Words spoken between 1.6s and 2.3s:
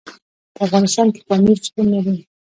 شتون لري.